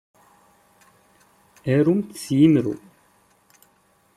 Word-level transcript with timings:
Arumt 1.75 2.11
s 2.21 2.23
yimru. 2.37 2.75